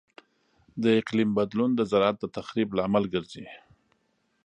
[0.83, 3.45] د اقلیم بدلون د زراعت د تخریب لامل کیږي.